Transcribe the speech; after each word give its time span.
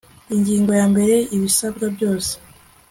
ingingo 0.35 0.71
yambere 0.79 1.15
ibisabwa 1.35 1.85
byose 1.95 2.31